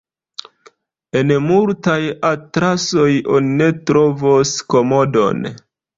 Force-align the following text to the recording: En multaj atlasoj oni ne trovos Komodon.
En 1.19 1.33
multaj 1.49 1.99
atlasoj 2.31 3.07
oni 3.37 3.55
ne 3.61 3.69
trovos 3.91 4.55
Komodon. 4.77 5.51